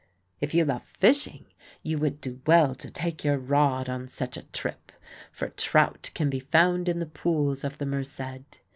[0.39, 1.45] If you love fishing,
[1.83, 4.91] you would do well to take your rod on such a trip,
[5.31, 8.61] for trout can be found in the pools of the Merced.